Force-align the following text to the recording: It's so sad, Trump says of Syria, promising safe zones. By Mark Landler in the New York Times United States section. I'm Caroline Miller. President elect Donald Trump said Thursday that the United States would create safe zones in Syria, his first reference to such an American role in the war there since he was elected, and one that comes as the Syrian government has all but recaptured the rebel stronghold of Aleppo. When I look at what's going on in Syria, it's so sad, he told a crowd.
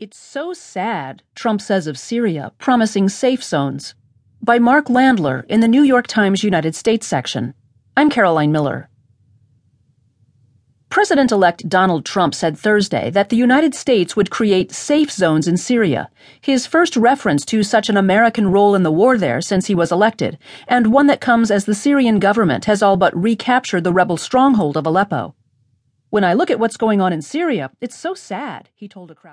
It's 0.00 0.16
so 0.16 0.52
sad, 0.52 1.24
Trump 1.34 1.60
says 1.60 1.88
of 1.88 1.98
Syria, 1.98 2.52
promising 2.58 3.08
safe 3.08 3.42
zones. 3.42 3.96
By 4.40 4.60
Mark 4.60 4.86
Landler 4.86 5.44
in 5.46 5.58
the 5.58 5.66
New 5.66 5.82
York 5.82 6.06
Times 6.06 6.44
United 6.44 6.76
States 6.76 7.04
section. 7.04 7.52
I'm 7.96 8.08
Caroline 8.08 8.52
Miller. 8.52 8.90
President 10.88 11.32
elect 11.32 11.68
Donald 11.68 12.04
Trump 12.04 12.32
said 12.32 12.56
Thursday 12.56 13.10
that 13.10 13.30
the 13.30 13.36
United 13.36 13.74
States 13.74 14.14
would 14.14 14.30
create 14.30 14.70
safe 14.70 15.10
zones 15.10 15.48
in 15.48 15.56
Syria, 15.56 16.10
his 16.40 16.64
first 16.64 16.96
reference 16.96 17.44
to 17.46 17.64
such 17.64 17.88
an 17.88 17.96
American 17.96 18.52
role 18.52 18.76
in 18.76 18.84
the 18.84 18.92
war 18.92 19.18
there 19.18 19.40
since 19.40 19.66
he 19.66 19.74
was 19.74 19.90
elected, 19.90 20.38
and 20.68 20.92
one 20.92 21.08
that 21.08 21.20
comes 21.20 21.50
as 21.50 21.64
the 21.64 21.74
Syrian 21.74 22.20
government 22.20 22.66
has 22.66 22.84
all 22.84 22.96
but 22.96 23.20
recaptured 23.20 23.82
the 23.82 23.92
rebel 23.92 24.16
stronghold 24.16 24.76
of 24.76 24.86
Aleppo. 24.86 25.34
When 26.10 26.24
I 26.24 26.34
look 26.34 26.52
at 26.52 26.60
what's 26.60 26.78
going 26.78 27.00
on 27.00 27.12
in 27.12 27.20
Syria, 27.20 27.72
it's 27.80 27.98
so 27.98 28.14
sad, 28.14 28.70
he 28.76 28.86
told 28.86 29.10
a 29.10 29.14
crowd. 29.16 29.26